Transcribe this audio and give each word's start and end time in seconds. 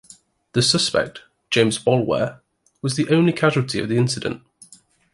The 0.53 0.63
suspect, 0.63 1.21
James 1.51 1.77
Boulware, 1.77 2.39
was 2.81 2.95
the 2.95 3.07
only 3.09 3.31
casualty 3.31 3.77
of 3.77 3.87
the 3.87 3.97
incident. 3.97 4.41